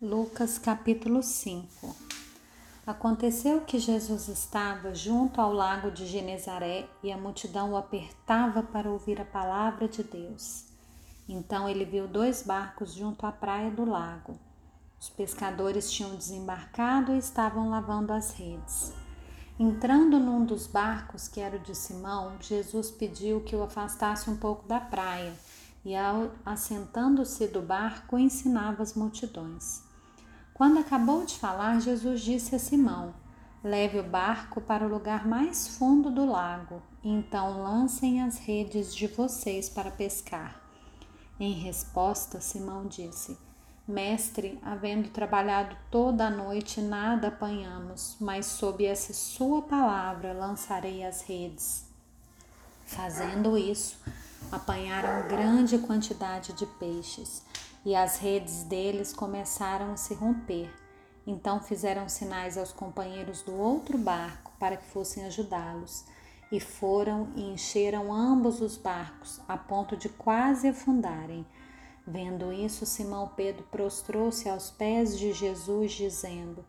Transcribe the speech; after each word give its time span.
Lucas 0.00 0.58
capítulo 0.58 1.24
5 1.24 1.96
Aconteceu 2.86 3.62
que 3.62 3.80
Jesus 3.80 4.28
estava 4.28 4.94
junto 4.94 5.40
ao 5.40 5.52
lago 5.52 5.90
de 5.90 6.06
Genezaré 6.06 6.88
e 7.02 7.10
a 7.10 7.16
multidão 7.16 7.72
o 7.72 7.76
apertava 7.76 8.62
para 8.62 8.88
ouvir 8.88 9.20
a 9.20 9.24
palavra 9.24 9.88
de 9.88 10.04
Deus. 10.04 10.66
Então 11.28 11.68
ele 11.68 11.84
viu 11.84 12.06
dois 12.06 12.44
barcos 12.44 12.94
junto 12.94 13.26
à 13.26 13.32
praia 13.32 13.72
do 13.72 13.84
lago. 13.84 14.38
Os 15.00 15.08
pescadores 15.08 15.90
tinham 15.90 16.14
desembarcado 16.14 17.12
e 17.12 17.18
estavam 17.18 17.68
lavando 17.68 18.12
as 18.12 18.30
redes. 18.30 18.92
Entrando 19.58 20.20
num 20.20 20.44
dos 20.44 20.68
barcos, 20.68 21.26
que 21.26 21.40
era 21.40 21.56
o 21.56 21.60
de 21.60 21.74
Simão, 21.74 22.36
Jesus 22.40 22.88
pediu 22.88 23.40
que 23.40 23.56
o 23.56 23.64
afastasse 23.64 24.30
um 24.30 24.36
pouco 24.36 24.64
da 24.68 24.78
praia 24.78 25.34
e, 25.84 25.92
assentando-se 26.46 27.48
do 27.48 27.60
barco, 27.60 28.16
ensinava 28.16 28.80
as 28.80 28.94
multidões. 28.94 29.87
Quando 30.58 30.80
acabou 30.80 31.24
de 31.24 31.38
falar, 31.38 31.80
Jesus 31.80 32.20
disse 32.20 32.56
a 32.56 32.58
Simão: 32.58 33.14
Leve 33.62 34.00
o 34.00 34.02
barco 34.02 34.60
para 34.60 34.84
o 34.84 34.88
lugar 34.88 35.24
mais 35.24 35.68
fundo 35.68 36.10
do 36.10 36.26
lago, 36.26 36.82
então 37.02 37.62
lancem 37.62 38.20
as 38.20 38.38
redes 38.38 38.92
de 38.92 39.06
vocês 39.06 39.68
para 39.68 39.92
pescar. 39.92 40.60
Em 41.38 41.52
resposta, 41.52 42.40
Simão 42.40 42.86
disse: 42.86 43.38
Mestre, 43.86 44.58
havendo 44.60 45.10
trabalhado 45.10 45.76
toda 45.92 46.26
a 46.26 46.30
noite, 46.30 46.80
nada 46.80 47.28
apanhamos, 47.28 48.16
mas 48.20 48.44
sob 48.46 48.84
essa 48.84 49.12
sua 49.12 49.62
palavra 49.62 50.32
lançarei 50.32 51.04
as 51.04 51.22
redes. 51.22 51.84
Fazendo 52.84 53.56
isso, 53.56 53.96
apanharam 54.50 55.28
grande 55.28 55.78
quantidade 55.78 56.52
de 56.54 56.66
peixes 56.66 57.46
e 57.84 57.94
as 57.94 58.18
redes 58.18 58.62
deles 58.64 59.12
começaram 59.12 59.92
a 59.92 59.96
se 59.96 60.14
romper. 60.14 60.70
Então 61.26 61.60
fizeram 61.60 62.08
sinais 62.08 62.56
aos 62.56 62.72
companheiros 62.72 63.42
do 63.42 63.54
outro 63.54 63.98
barco 63.98 64.52
para 64.58 64.76
que 64.76 64.86
fossem 64.86 65.24
ajudá-los. 65.26 66.04
E 66.50 66.58
foram 66.58 67.28
e 67.36 67.42
encheram 67.42 68.12
ambos 68.12 68.62
os 68.62 68.78
barcos, 68.78 69.38
a 69.46 69.56
ponto 69.56 69.96
de 69.96 70.08
quase 70.08 70.68
afundarem. 70.68 71.46
Vendo 72.06 72.50
isso, 72.50 72.86
Simão 72.86 73.30
Pedro 73.36 73.64
prostrou-se 73.70 74.48
aos 74.48 74.70
pés 74.70 75.18
de 75.18 75.34
Jesus, 75.34 75.92
dizendo: 75.92 76.64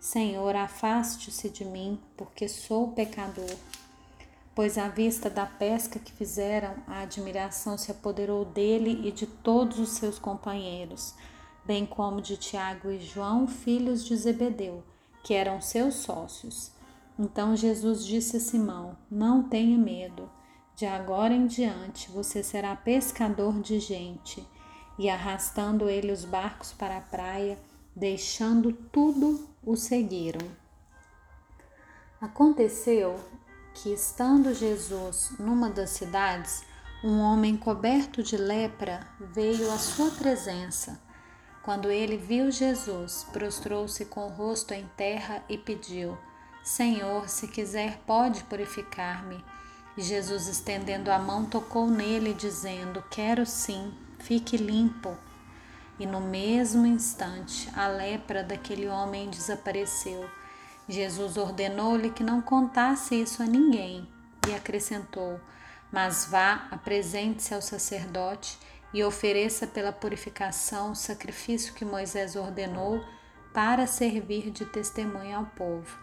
Senhor, 0.00 0.56
afaste-se 0.56 1.48
de 1.48 1.64
mim, 1.64 2.00
porque 2.16 2.48
sou 2.48 2.88
pecador 2.88 3.56
pois 4.54 4.76
à 4.76 4.88
vista 4.88 5.30
da 5.30 5.46
pesca 5.46 5.98
que 5.98 6.12
fizeram, 6.12 6.74
a 6.86 7.00
admiração 7.00 7.78
se 7.78 7.90
apoderou 7.90 8.44
dele 8.44 9.06
e 9.06 9.12
de 9.12 9.26
todos 9.26 9.78
os 9.78 9.90
seus 9.90 10.18
companheiros, 10.18 11.14
bem 11.64 11.86
como 11.86 12.20
de 12.20 12.36
Tiago 12.36 12.90
e 12.90 12.98
João, 12.98 13.46
filhos 13.46 14.04
de 14.04 14.16
Zebedeu, 14.16 14.82
que 15.22 15.34
eram 15.34 15.60
seus 15.60 15.94
sócios. 15.94 16.72
Então 17.18 17.54
Jesus 17.54 18.04
disse 18.04 18.38
a 18.38 18.40
Simão: 18.40 18.96
Não 19.10 19.42
tenha 19.42 19.78
medo, 19.78 20.28
de 20.74 20.86
agora 20.86 21.34
em 21.34 21.46
diante 21.46 22.10
você 22.10 22.42
será 22.42 22.74
pescador 22.74 23.60
de 23.60 23.78
gente. 23.78 24.46
E 24.98 25.08
arrastando 25.08 25.88
ele 25.88 26.12
os 26.12 26.24
barcos 26.24 26.72
para 26.72 26.98
a 26.98 27.00
praia, 27.00 27.58
deixando 27.94 28.72
tudo, 28.72 29.48
o 29.62 29.76
seguiram. 29.76 30.46
Aconteceu 32.20 33.18
que, 33.74 33.92
estando 33.92 34.54
Jesus 34.54 35.32
numa 35.38 35.70
das 35.70 35.90
cidades, 35.90 36.62
um 37.02 37.20
homem 37.20 37.56
coberto 37.56 38.22
de 38.22 38.36
lepra 38.36 39.06
veio 39.18 39.70
à 39.72 39.78
sua 39.78 40.10
presença. 40.10 41.00
Quando 41.62 41.90
ele 41.90 42.16
viu 42.16 42.50
Jesus, 42.50 43.26
prostrou-se 43.32 44.04
com 44.06 44.26
o 44.26 44.30
rosto 44.30 44.72
em 44.72 44.86
terra 44.96 45.42
e 45.48 45.56
pediu: 45.56 46.16
Senhor, 46.62 47.28
se 47.28 47.48
quiser, 47.48 47.98
pode 48.06 48.42
purificar-me. 48.44 49.42
E 49.96 50.02
Jesus, 50.02 50.46
estendendo 50.46 51.10
a 51.10 51.18
mão, 51.18 51.44
tocou 51.44 51.86
nele, 51.86 52.34
dizendo: 52.34 53.02
Quero 53.10 53.46
sim, 53.46 53.92
fique 54.18 54.56
limpo. 54.56 55.16
E 55.98 56.06
no 56.06 56.20
mesmo 56.20 56.86
instante, 56.86 57.68
a 57.74 57.88
lepra 57.88 58.42
daquele 58.42 58.88
homem 58.88 59.28
desapareceu 59.28 60.28
Jesus 60.90 61.36
ordenou-lhe 61.36 62.10
que 62.10 62.24
não 62.24 62.42
contasse 62.42 63.14
isso 63.14 63.42
a 63.42 63.46
ninguém 63.46 64.08
e 64.48 64.54
acrescentou: 64.54 65.40
Mas 65.92 66.26
vá, 66.26 66.66
apresente-se 66.70 67.54
ao 67.54 67.62
sacerdote 67.62 68.58
e 68.92 69.04
ofereça 69.04 69.66
pela 69.66 69.92
purificação 69.92 70.92
o 70.92 70.96
sacrifício 70.96 71.74
que 71.74 71.84
Moisés 71.84 72.34
ordenou 72.34 73.04
para 73.52 73.86
servir 73.86 74.50
de 74.50 74.64
testemunha 74.64 75.36
ao 75.36 75.46
povo. 75.46 75.98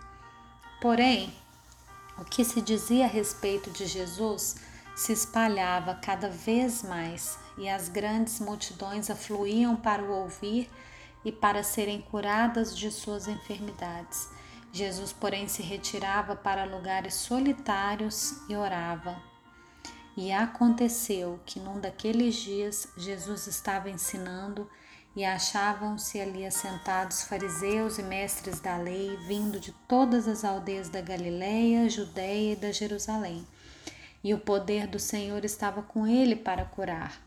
Porém, 0.81 1.33
o 2.17 2.23
que 2.23 2.43
se 2.43 2.61
dizia 2.61 3.05
a 3.05 3.09
respeito 3.09 3.69
de 3.69 3.85
Jesus 3.85 4.55
se 4.95 5.11
espalhava 5.11 5.95
cada 5.95 6.29
vez 6.29 6.81
mais 6.81 7.37
e 7.57 7.69
as 7.69 7.89
grandes 7.89 8.39
multidões 8.39 9.09
afluíam 9.09 9.75
para 9.75 10.01
o 10.01 10.11
ouvir 10.11 10.69
e 11.23 11.31
para 11.31 11.61
serem 11.61 12.01
curadas 12.01 12.75
de 12.75 12.89
suas 12.89 13.27
enfermidades. 13.27 14.29
Jesus, 14.71 15.13
porém, 15.13 15.47
se 15.47 15.61
retirava 15.61 16.35
para 16.35 16.65
lugares 16.65 17.13
solitários 17.13 18.41
e 18.49 18.55
orava. 18.55 19.21
E 20.15 20.31
aconteceu 20.31 21.39
que 21.45 21.59
num 21.59 21.79
daqueles 21.79 22.35
dias 22.35 22.87
Jesus 22.97 23.47
estava 23.47 23.89
ensinando 23.89 24.67
e 25.15 25.25
achavam-se 25.25 26.19
ali 26.19 26.45
assentados 26.45 27.23
fariseus 27.23 27.97
e 27.97 28.03
mestres 28.03 28.59
da 28.59 28.77
lei, 28.77 29.17
vindo 29.27 29.59
de 29.59 29.71
todas 29.87 30.27
as 30.27 30.43
aldeias 30.43 30.89
da 30.89 31.01
Galiléia, 31.01 31.89
Judéia 31.89 32.53
e 32.53 32.55
da 32.55 32.71
Jerusalém. 32.71 33.45
E 34.23 34.33
o 34.33 34.39
poder 34.39 34.85
do 34.85 34.99
Senhor 34.99 35.43
estava 35.43 35.81
com 35.81 36.05
ele 36.05 36.35
para 36.35 36.65
curar. 36.65 37.19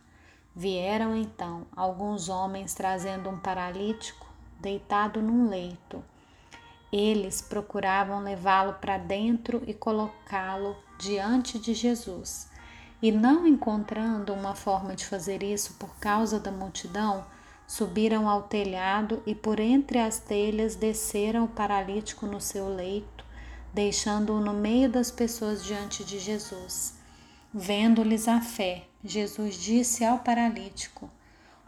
Vieram 0.55 1.17
então 1.17 1.67
alguns 1.75 2.29
homens 2.29 2.75
trazendo 2.75 3.31
um 3.31 3.39
paralítico 3.39 4.27
deitado 4.61 5.23
num 5.23 5.49
leito. 5.49 6.05
Eles 6.93 7.41
procuravam 7.41 8.21
levá-lo 8.21 8.75
para 8.75 8.99
dentro 8.99 9.63
e 9.67 9.73
colocá-lo 9.73 10.77
diante 10.99 11.59
de 11.59 11.73
Jesus. 11.73 12.49
E 13.01 13.13
não 13.13 13.47
encontrando 13.47 14.35
uma 14.35 14.55
forma 14.55 14.95
de 14.95 15.07
fazer 15.07 15.43
isso 15.43 15.75
por 15.75 15.95
causa 15.97 16.39
da 16.39 16.51
multidão, 16.51 17.25
subiram 17.67 18.29
ao 18.29 18.43
telhado 18.43 19.23
e 19.25 19.35
por 19.35 19.61
entre 19.61 19.99
as 19.99 20.19
telhas 20.19 20.75
desceram 20.75 21.45
o 21.45 21.49
paralítico 21.49 22.27
no 22.27 22.41
seu 22.41 22.69
leito, 22.69 23.25
deixando-o 23.73 24.41
no 24.41 24.53
meio 24.53 24.91
das 24.91 25.11
pessoas 25.11 25.65
diante 25.65 26.05
de 26.05 26.19
Jesus. 26.19 26.95
Vendo-lhes 27.55 28.27
a 28.27 28.41
fé, 28.41 28.85
Jesus 29.05 29.55
disse 29.55 30.05
ao 30.05 30.19
paralítico: 30.19 31.09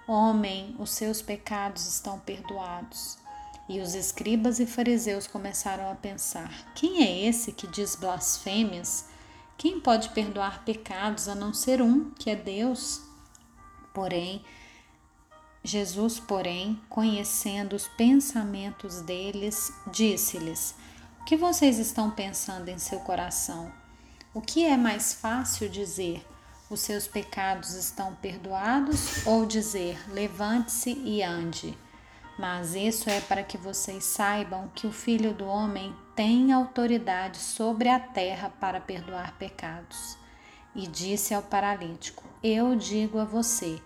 Homem, 0.07 0.75
os 0.79 0.91
seus 0.91 1.23
pecados 1.23 1.87
estão 1.87 2.19
perdoados. 2.19 3.22
E 3.69 3.81
os 3.81 3.95
escribas 3.95 4.59
e 4.59 4.67
fariseus 4.67 5.27
começaram 5.27 5.91
a 5.91 5.95
pensar: 5.95 6.73
quem 6.75 7.03
é 7.03 7.29
esse 7.29 7.53
que 7.53 7.67
diz 7.67 7.95
blasfêmias? 7.95 9.07
Quem 9.57 9.81
pode 9.81 10.09
perdoar 10.09 10.65
pecados 10.65 11.29
a 11.29 11.35
não 11.35 11.55
ser 11.55 11.81
um, 11.81 12.11
que 12.11 12.29
é 12.29 12.35
Deus? 12.35 13.01
Porém, 13.95 14.45
Jesus, 15.63 16.19
porém, 16.19 16.81
conhecendo 16.89 17.77
os 17.77 17.87
pensamentos 17.87 19.01
deles, 19.03 19.73
disse-lhes: 19.93 20.75
O 21.21 21.25
que 21.25 21.37
vocês 21.37 21.79
estão 21.79 22.11
pensando 22.11 22.69
em 22.69 22.79
seu 22.79 22.99
coração? 23.01 23.71
O 24.35 24.41
que 24.41 24.65
é 24.65 24.77
mais 24.77 25.15
fácil 25.15 25.69
dizer: 25.69 26.27
Os 26.69 26.81
seus 26.81 27.07
pecados 27.07 27.75
estão 27.75 28.15
perdoados? 28.17 29.25
Ou 29.25 29.47
dizer: 29.47 30.03
Levante-se 30.11 30.91
e 30.91 31.23
ande? 31.23 31.79
Mas 32.39 32.75
isso 32.75 33.11
é 33.11 33.21
para 33.21 33.43
que 33.43 33.59
vocês 33.59 34.05
saibam 34.05 34.71
que 34.75 34.87
o 34.87 34.93
Filho 34.93 35.35
do 35.35 35.45
Homem 35.45 35.95
tem 36.17 36.53
autoridade 36.53 37.39
sobre 37.39 37.89
a 37.89 38.01
terra 38.01 38.51
para 38.61 38.81
perdoar 38.81 39.37
pecados. 39.39 40.17
E 40.75 40.87
disse 40.87 41.35
ao 41.35 41.43
paralítico: 41.43 42.25
Eu 42.43 42.75
digo 42.75 43.19
a 43.19 43.25
você: 43.25 43.81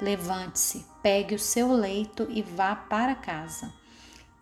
levante-se, 0.00 0.84
pegue 1.00 1.36
o 1.36 1.38
seu 1.38 1.72
leito 1.72 2.26
e 2.28 2.42
vá 2.42 2.74
para 2.74 3.14
casa. 3.14 3.72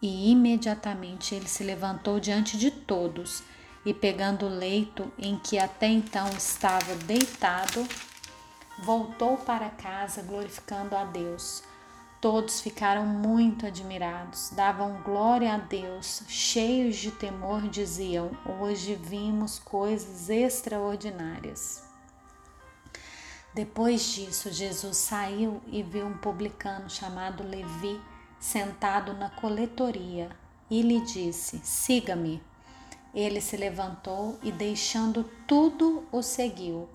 E 0.00 0.30
imediatamente 0.30 1.34
ele 1.34 1.46
se 1.46 1.62
levantou 1.62 2.18
diante 2.18 2.56
de 2.56 2.70
todos 2.70 3.42
e, 3.84 3.92
pegando 3.92 4.46
o 4.46 4.48
leito 4.48 5.12
em 5.18 5.38
que 5.38 5.58
até 5.58 5.88
então 5.88 6.26
estava 6.30 6.94
deitado, 6.94 7.86
voltou 8.82 9.36
para 9.36 9.68
casa 9.68 10.22
glorificando 10.22 10.96
a 10.96 11.04
Deus. 11.04 11.62
Todos 12.20 12.60
ficaram 12.60 13.06
muito 13.06 13.64
admirados, 13.64 14.50
davam 14.50 15.00
glória 15.02 15.54
a 15.54 15.56
Deus, 15.56 16.22
cheios 16.28 16.96
de 16.96 17.10
temor, 17.10 17.62
diziam: 17.62 18.30
Hoje 18.60 18.94
vimos 18.94 19.58
coisas 19.58 20.28
extraordinárias. 20.28 21.82
Depois 23.54 24.04
disso, 24.12 24.52
Jesus 24.52 24.98
saiu 24.98 25.62
e 25.66 25.82
viu 25.82 26.06
um 26.06 26.18
publicano 26.18 26.90
chamado 26.90 27.42
Levi 27.42 27.98
sentado 28.38 29.14
na 29.14 29.30
coletoria, 29.30 30.28
e 30.70 30.82
lhe 30.82 31.00
disse: 31.00 31.58
Siga-me. 31.64 32.42
Ele 33.14 33.40
se 33.40 33.56
levantou 33.56 34.38
e, 34.42 34.52
deixando 34.52 35.24
tudo, 35.46 36.06
o 36.12 36.22
seguiu. 36.22 36.86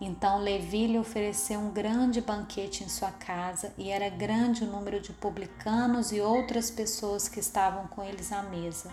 Então 0.00 0.38
Levi 0.38 0.86
lhe 0.86 0.98
ofereceu 0.98 1.58
um 1.58 1.70
grande 1.70 2.20
banquete 2.20 2.84
em 2.84 2.88
sua 2.88 3.10
casa, 3.10 3.72
e 3.76 3.90
era 3.90 4.08
grande 4.08 4.62
o 4.62 4.70
número 4.70 5.00
de 5.00 5.12
publicanos 5.12 6.12
e 6.12 6.20
outras 6.20 6.70
pessoas 6.70 7.28
que 7.28 7.40
estavam 7.40 7.88
com 7.88 8.04
eles 8.04 8.30
à 8.30 8.42
mesa. 8.42 8.90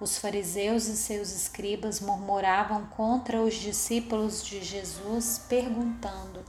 Os 0.00 0.16
fariseus 0.16 0.86
e 0.86 0.96
seus 0.96 1.30
escribas 1.30 2.00
murmuravam 2.00 2.86
contra 2.86 3.38
os 3.42 3.54
discípulos 3.54 4.42
de 4.42 4.64
Jesus, 4.64 5.44
perguntando: 5.46 6.42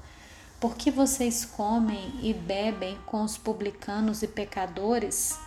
Por 0.58 0.78
que 0.78 0.90
vocês 0.90 1.44
comem 1.44 2.14
e 2.22 2.34
bebem 2.34 2.98
com 3.06 3.22
os 3.22 3.38
publicanos 3.38 4.24
e 4.24 4.28
pecadores? 4.28 5.38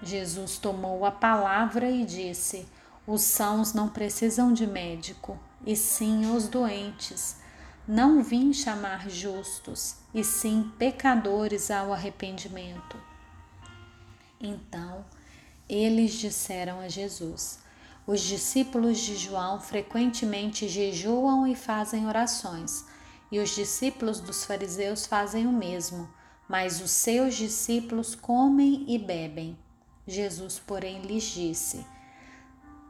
Jesus 0.00 0.56
tomou 0.56 1.04
a 1.04 1.10
palavra 1.10 1.90
e 1.90 2.04
disse: 2.04 2.68
Os 3.04 3.22
sãos 3.22 3.72
não 3.72 3.88
precisam 3.88 4.52
de 4.52 4.64
médico, 4.64 5.36
e 5.66 5.74
sim 5.74 6.30
os 6.32 6.46
doentes. 6.46 7.44
Não 7.88 8.20
vim 8.20 8.52
chamar 8.52 9.08
justos, 9.08 9.94
e 10.12 10.24
sim 10.24 10.72
pecadores 10.76 11.70
ao 11.70 11.92
arrependimento. 11.92 13.00
Então, 14.40 15.04
eles 15.68 16.14
disseram 16.14 16.80
a 16.80 16.88
Jesus: 16.88 17.60
Os 18.04 18.20
discípulos 18.20 18.98
de 18.98 19.14
João 19.16 19.60
frequentemente 19.60 20.68
jejuam 20.68 21.46
e 21.46 21.54
fazem 21.54 22.08
orações, 22.08 22.84
e 23.30 23.38
os 23.38 23.54
discípulos 23.54 24.18
dos 24.18 24.44
fariseus 24.44 25.06
fazem 25.06 25.46
o 25.46 25.52
mesmo, 25.52 26.08
mas 26.48 26.80
os 26.80 26.90
seus 26.90 27.36
discípulos 27.36 28.16
comem 28.16 28.84
e 28.88 28.98
bebem. 28.98 29.56
Jesus, 30.08 30.58
porém, 30.58 31.02
lhes 31.02 31.22
disse: 31.22 31.86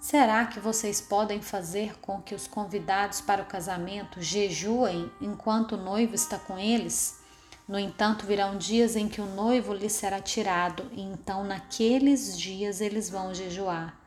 Será 0.09 0.47
que 0.47 0.61
vocês 0.61 1.01
podem 1.01 1.43
fazer 1.43 1.99
com 1.99 2.23
que 2.23 2.33
os 2.33 2.47
convidados 2.47 3.21
para 3.21 3.43
o 3.43 3.47
casamento 3.47 4.23
jejuem 4.23 5.11
enquanto 5.21 5.73
o 5.73 5.83
noivo 5.83 6.15
está 6.15 6.39
com 6.39 6.57
eles? 6.57 7.19
No 7.67 7.77
entanto, 7.77 8.25
virão 8.25 8.57
dias 8.57 8.95
em 8.95 9.09
que 9.09 9.21
o 9.21 9.27
noivo 9.27 9.75
lhe 9.75 9.91
será 9.91 10.21
tirado, 10.21 10.89
e 10.93 11.03
então 11.03 11.43
naqueles 11.43 12.39
dias 12.39 12.81
eles 12.81 13.11
vão 13.11 13.35
jejuar. 13.35 13.99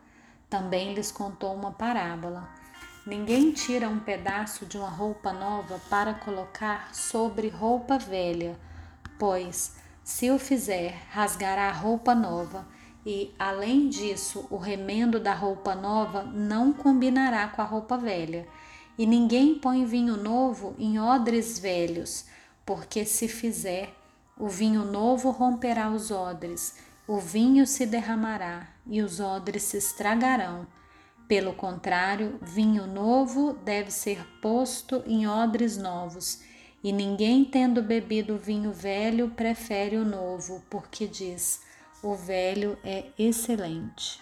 Também 0.50 0.94
lhes 0.94 1.12
contou 1.12 1.54
uma 1.54 1.74
parábola. 1.74 2.48
Ninguém 3.06 3.52
tira 3.52 3.90
um 3.90 4.00
pedaço 4.00 4.66
de 4.66 4.78
uma 4.78 4.90
roupa 4.90 5.34
nova 5.34 5.82
para 5.90 6.14
colocar 6.14 6.96
sobre 6.96 7.50
roupa 7.50 7.98
velha, 7.98 8.58
pois, 9.20 9.76
se 10.02 10.32
o 10.32 10.40
fizer, 10.40 10.98
rasgará 11.12 11.68
a 11.68 11.74
roupa 11.74 12.16
nova, 12.16 12.66
e, 13.06 13.34
além 13.40 13.90
disso, 13.90 14.46
o 14.50 14.58
remendo 14.58 15.20
da 15.20 15.34
roupa 15.34 15.76
nova 15.76 16.24
não 16.24 16.74
combinará 16.74 17.48
com 17.48 17.62
a 17.62 17.66
roupa 17.66 17.98
velha. 17.98 18.48
E 18.98 19.06
ninguém 19.06 19.56
põe 19.56 19.86
vinho 19.86 20.18
novo 20.18 20.76
em 20.78 21.00
odres 21.00 21.58
velhos 21.58 22.26
porque 22.70 23.04
se 23.04 23.28
fizer, 23.28 23.92
o 24.38 24.48
vinho 24.48 24.86
novo 24.86 25.32
romperá 25.32 25.90
os 25.90 26.12
odres, 26.12 26.76
o 27.08 27.18
vinho 27.18 27.66
se 27.66 27.84
derramará 27.84 28.68
e 28.86 29.02
os 29.02 29.20
odres 29.20 29.64
se 29.64 29.78
estragarão. 29.78 30.68
Pelo 31.28 31.52
contrário, 31.54 32.38
vinho 32.44 32.86
novo 32.86 33.54
deve 33.66 33.90
ser 33.90 34.24
posto 34.40 35.02
em 35.08 35.28
odres 35.28 35.78
novos, 35.78 36.44
e 36.84 36.92
ninguém 36.92 37.44
tendo 37.44 37.82
bebido 37.82 38.38
vinho 38.38 38.72
velho 38.72 39.32
prefere 39.32 39.98
o 39.98 40.06
novo, 40.06 40.64
porque 40.70 41.08
diz: 41.08 41.64
o 42.02 42.16
velho 42.16 42.78
é 42.84 43.06
excelente. 43.18 44.22